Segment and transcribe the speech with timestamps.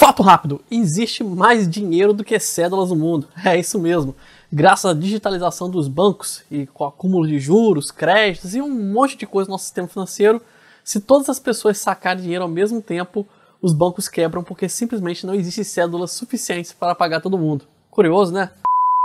[0.00, 3.28] Fato rápido: existe mais dinheiro do que cédulas no mundo.
[3.44, 4.16] É isso mesmo.
[4.50, 9.14] Graças à digitalização dos bancos e com o acúmulo de juros, créditos e um monte
[9.14, 10.40] de coisa no nosso sistema financeiro,
[10.82, 13.26] se todas as pessoas sacarem dinheiro ao mesmo tempo,
[13.60, 17.66] os bancos quebram porque simplesmente não existe cédulas suficientes para pagar todo mundo.
[17.90, 18.48] Curioso, né?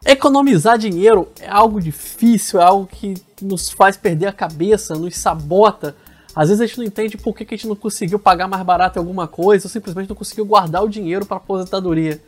[0.06, 5.94] Economizar dinheiro é algo difícil, é algo que nos faz perder a cabeça, nos sabota.
[6.36, 9.00] Às vezes a gente não entende por que a gente não conseguiu pagar mais barato
[9.00, 12.22] em alguma coisa ou simplesmente não conseguiu guardar o dinheiro para a aposentadoria.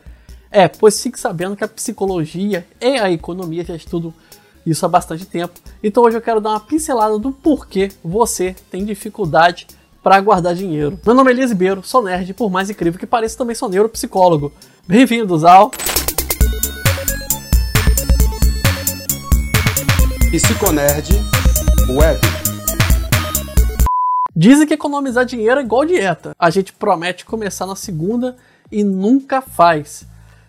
[0.50, 4.14] É, pois fique sabendo que a psicologia e a economia já estudam
[4.64, 5.60] isso há bastante tempo.
[5.82, 9.66] Então hoje eu quero dar uma pincelada do porquê você tem dificuldade
[10.02, 10.98] para guardar dinheiro.
[11.04, 14.50] Meu nome é Elias Ribeiro, sou nerd, por mais incrível que pareça, também sou neuropsicólogo.
[14.86, 15.70] Bem-vindos ao
[20.30, 21.10] Psiconerd
[21.90, 22.37] Web.
[24.40, 26.30] Dizem que economizar dinheiro é igual dieta.
[26.38, 28.36] A gente promete começar na segunda
[28.70, 30.06] e nunca faz.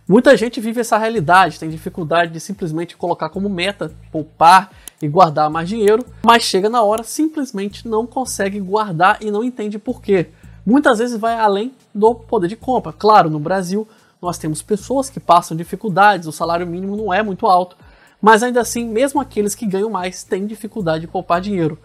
[0.08, 4.70] Muita gente vive essa realidade, tem dificuldade de simplesmente colocar como meta poupar
[5.02, 9.80] e guardar mais dinheiro, mas chega na hora simplesmente não consegue guardar e não entende
[9.80, 10.28] por quê.
[10.64, 12.94] Muitas vezes vai além do poder de compra.
[12.94, 13.88] Claro, no Brasil
[14.22, 17.76] nós temos pessoas que passam dificuldades, o salário mínimo não é muito alto,
[18.22, 21.80] mas ainda assim, mesmo aqueles que ganham mais têm dificuldade de poupar dinheiro.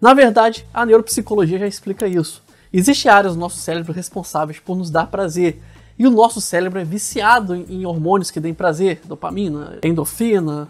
[0.00, 2.42] Na verdade, a neuropsicologia já explica isso.
[2.72, 5.60] Existem áreas do nosso cérebro responsáveis por nos dar prazer,
[5.98, 10.68] e o nosso cérebro é viciado em, hormônios que dêem prazer, dopamina, endorfina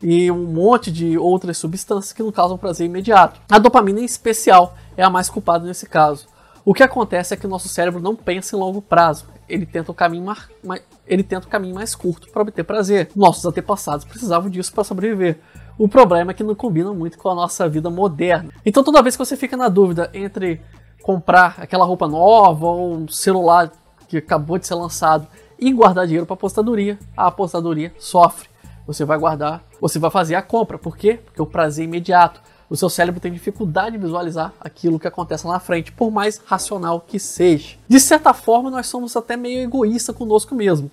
[0.00, 3.40] e um monte de outras substâncias que não causam prazer imediato.
[3.50, 6.28] A dopamina em especial é a mais culpada nesse caso.
[6.64, 9.26] O que acontece é que o nosso cérebro não pensa em longo prazo.
[9.48, 10.24] Ele tenta o caminho,
[10.62, 13.10] mais, ele tenta o caminho mais curto para obter prazer.
[13.16, 15.40] Nossos antepassados precisavam disso para sobreviver.
[15.78, 18.50] O problema é que não combina muito com a nossa vida moderna.
[18.66, 20.60] Então toda vez que você fica na dúvida entre
[21.04, 23.70] comprar aquela roupa nova ou um celular
[24.08, 28.48] que acabou de ser lançado e guardar dinheiro para apostadoria, a apostadoria sofre.
[28.88, 30.78] Você vai guardar, você vai fazer a compra.
[30.78, 31.20] Por quê?
[31.24, 32.40] Porque o prazer é imediato.
[32.68, 36.38] O seu cérebro tem dificuldade de visualizar aquilo que acontece lá na frente, por mais
[36.44, 37.76] racional que seja.
[37.86, 40.90] De certa forma, nós somos até meio egoístas conosco mesmo,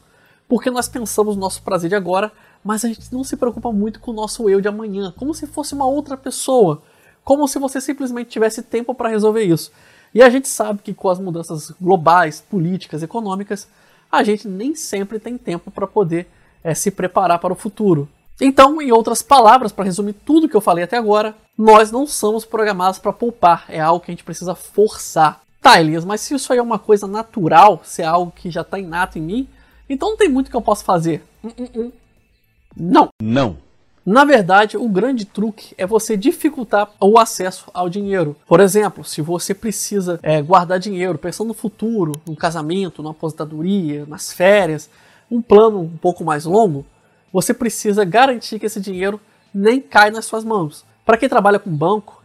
[0.48, 2.32] porque nós pensamos no nosso prazer de agora,
[2.64, 5.48] mas a gente não se preocupa muito com o nosso eu de amanhã, como se
[5.48, 6.82] fosse uma outra pessoa,
[7.24, 9.72] como se você simplesmente tivesse tempo para resolver isso.
[10.14, 13.68] E a gente sabe que com as mudanças globais, políticas, econômicas,
[14.12, 16.28] a gente nem sempre tem tempo para poder
[16.64, 18.08] é, se preparar para o futuro.
[18.40, 22.44] Então, em outras palavras, para resumir tudo que eu falei até agora, nós não somos
[22.44, 25.42] programados para poupar, é algo que a gente precisa forçar.
[25.62, 28.62] Tá, Elias, mas se isso aí é uma coisa natural, se é algo que já
[28.62, 29.48] está inato em mim,
[29.90, 31.24] então não tem muito que eu possa fazer.
[31.44, 31.92] Hum, hum, hum.
[32.76, 33.10] Não.
[33.22, 33.58] Não.
[34.06, 38.36] Na verdade, o grande truque é você dificultar o acesso ao dinheiro.
[38.48, 44.06] Por exemplo, se você precisa é, guardar dinheiro, pensando no futuro, no casamento, na aposentadoria,
[44.06, 44.90] nas férias,
[45.30, 46.86] um plano um pouco mais longo,
[47.34, 49.20] você precisa garantir que esse dinheiro
[49.52, 50.86] nem cai nas suas mãos.
[51.06, 52.24] Para quem trabalha com banco,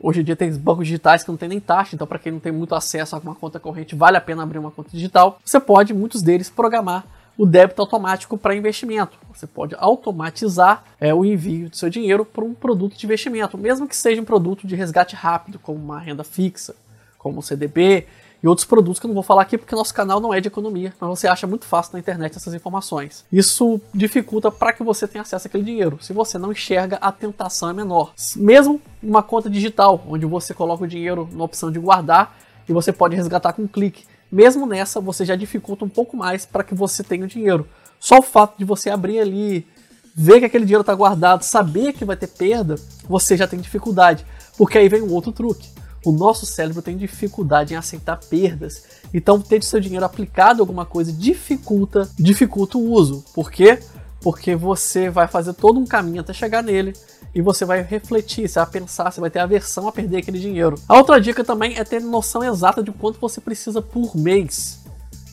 [0.00, 2.40] hoje em dia tem bancos digitais que não tem nem taxa, então para quem não
[2.40, 5.38] tem muito acesso a uma conta corrente, vale a pena abrir uma conta digital.
[5.44, 7.04] Você pode, muitos deles, programar
[7.38, 9.16] o débito automático para investimento.
[9.32, 13.86] Você pode automatizar é, o envio do seu dinheiro para um produto de investimento, mesmo
[13.86, 16.74] que seja um produto de resgate rápido, como uma renda fixa,
[17.18, 18.06] como o CDB
[18.42, 20.48] e outros produtos que eu não vou falar aqui porque nosso canal não é de
[20.48, 23.24] economia, mas você acha muito fácil na internet essas informações.
[23.32, 25.98] Isso dificulta para que você tenha acesso àquele dinheiro.
[26.00, 28.12] Se você não enxerga, a tentação é menor.
[28.36, 32.36] Mesmo uma conta digital, onde você coloca o dinheiro na opção de guardar
[32.68, 36.44] e você pode resgatar com um clique mesmo nessa você já dificulta um pouco mais
[36.44, 37.66] para que você tenha o dinheiro.
[37.98, 39.66] Só o fato de você abrir ali,
[40.14, 42.76] ver que aquele dinheiro está guardado, saber que vai ter perda,
[43.08, 44.26] você já tem dificuldade.
[44.56, 45.68] Porque aí vem um outro truque.
[46.06, 48.84] O nosso cérebro tem dificuldade em aceitar perdas.
[49.12, 53.24] Então ter seu dinheiro aplicado em alguma coisa dificulta, dificulta o uso.
[53.34, 53.80] Por quê?
[54.20, 56.92] Porque você vai fazer todo um caminho até chegar nele
[57.34, 60.76] e você vai refletir, você vai pensar, você vai ter aversão a perder aquele dinheiro.
[60.88, 64.78] A outra dica também é ter noção exata de quanto você precisa por mês.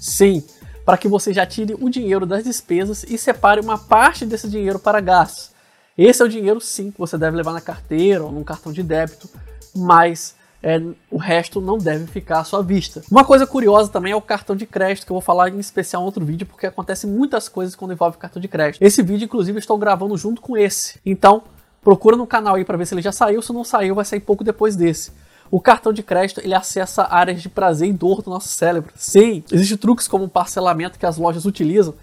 [0.01, 0.43] Sim,
[0.83, 4.79] para que você já tire o dinheiro das despesas e separe uma parte desse dinheiro
[4.79, 5.51] para gastos.
[5.95, 8.81] Esse é o dinheiro sim que você deve levar na carteira ou num cartão de
[8.81, 9.29] débito,
[9.75, 10.33] mas
[10.63, 10.81] é,
[11.11, 13.03] o resto não deve ficar à sua vista.
[13.11, 16.01] Uma coisa curiosa também é o cartão de crédito, que eu vou falar em especial
[16.01, 18.81] em outro vídeo, porque acontecem muitas coisas quando envolve cartão de crédito.
[18.81, 20.99] Esse vídeo, inclusive, estou gravando junto com esse.
[21.05, 21.43] Então,
[21.83, 23.41] Procura no canal aí para ver se ele já saiu.
[23.41, 25.11] Se não saiu, vai sair pouco depois desse.
[25.51, 28.91] O cartão de crédito ele acessa áreas de prazer e dor do nosso cérebro.
[28.95, 31.93] Sim, existem truques como o parcelamento que as lojas utilizam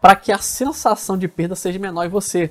[0.00, 2.50] para que a sensação de perda seja menor em você,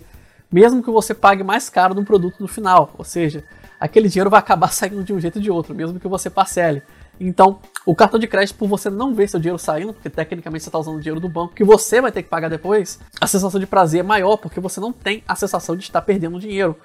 [0.51, 2.93] mesmo que você pague mais caro no produto no final.
[2.97, 3.43] Ou seja,
[3.79, 6.81] aquele dinheiro vai acabar saindo de um jeito ou de outro, mesmo que você parcele.
[7.19, 10.69] Então, O cartão de crédito, por você não ver seu dinheiro saindo, porque tecnicamente você
[10.69, 13.59] está usando o dinheiro do banco, que você vai ter que pagar depois, a sensação
[13.59, 16.75] de prazer é maior, porque você não tem a sensação de estar perdendo dinheiro.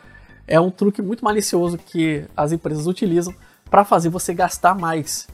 [0.46, 3.35] É um truque muito malicioso que as empresas utilizam
[3.70, 5.29] para fazer você gastar mais.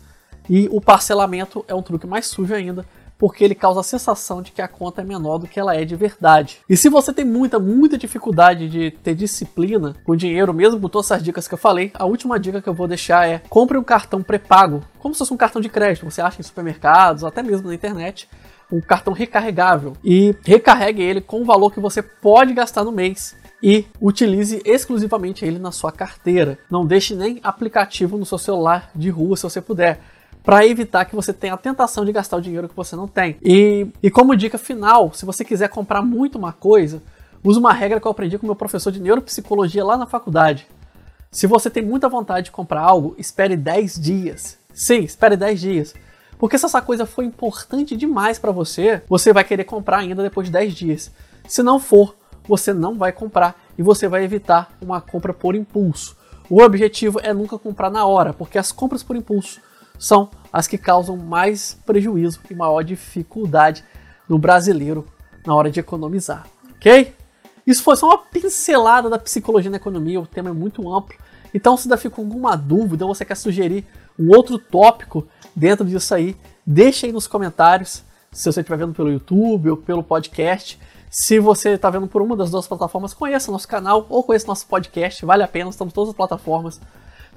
[0.49, 2.85] E o parcelamento é um truque mais sujo ainda,
[3.21, 5.85] porque ele causa a sensação de que a conta é menor do que ela é
[5.85, 6.61] de verdade.
[6.67, 11.11] E se você tem muita, muita dificuldade de ter disciplina com dinheiro, mesmo com todas
[11.11, 13.85] essas dicas que eu falei, a última dica que eu vou deixar é compre um
[13.85, 17.69] cartão pré-pago, como se fosse um cartão de crédito, você acha em supermercados, até mesmo
[17.69, 18.27] na internet,
[18.73, 23.37] um cartão recarregável e recarregue ele com o valor que você pode gastar no mês
[23.63, 26.59] e utilize exclusivamente ele na sua carteira.
[26.71, 30.01] Não deixe nem aplicativo no seu celular de rua se você puder
[30.43, 33.37] para evitar que você tenha a tentação de gastar o dinheiro que você não tem.
[33.43, 37.03] E, e como dica final, se você quiser comprar muito uma coisa,
[37.45, 40.67] use uma regra que eu aprendi com meu professor de neuropsicologia lá na faculdade.
[41.31, 44.59] Se você tem muita vontade de comprar algo, espere 10 dias.
[44.73, 45.95] Sim, espere 10 dias.
[46.39, 50.47] Porque se essa coisa for importante demais para você, você vai querer comprar ainda depois
[50.47, 51.13] de 10 dias.
[51.47, 52.17] Se não for,
[52.49, 56.17] você não vai comprar e você vai evitar uma compra por impulso.
[56.49, 59.61] O objetivo é nunca comprar na hora, porque as compras por impulso
[60.01, 63.85] são as que causam mais prejuízo e maior dificuldade
[64.27, 65.07] no brasileiro
[65.47, 67.15] na hora de economizar, ok?
[67.67, 71.15] Isso foi só uma pincelada da psicologia na economia, o tema é muito amplo.
[71.53, 73.85] Então, se ainda ficou alguma dúvida ou você quer sugerir
[74.19, 78.03] um outro tópico dentro disso aí, deixa aí nos comentários,
[78.33, 80.81] se você estiver vendo pelo YouTube ou pelo podcast.
[81.11, 84.65] Se você está vendo por uma das duas plataformas, conheça nosso canal ou conheça nosso
[84.67, 86.81] podcast, vale a pena, estamos em todas as plataformas.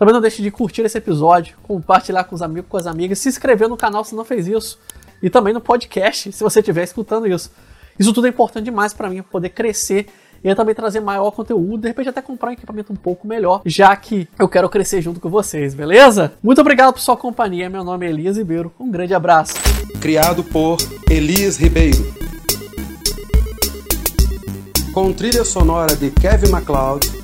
[0.04, 3.30] Também não deixe de curtir esse episódio, compartilhar com os amigos, com as amigas, se
[3.30, 4.78] inscrever no canal se não fez isso.
[5.22, 7.50] E também no podcast, se você estiver escutando isso.
[7.98, 10.08] Isso tudo é importante demais para mim, poder crescer
[10.44, 13.96] e também trazer maior conteúdo, de repente até comprar um equipamento um pouco melhor, já
[13.96, 16.34] que eu quero crescer junto com vocês, beleza?
[16.44, 19.54] Muito obrigado por sua companhia, meu nome é Elias Ribeiro, um grande abraço.
[20.02, 20.76] Criado por
[21.10, 22.14] Elias Ribeiro.
[24.94, 27.24] Com trilha sonora de Kevin MacLeod